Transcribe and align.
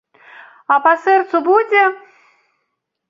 А 0.75 0.77
па 0.87 0.93
сэрцу 1.03 1.43
будзе? 1.49 1.83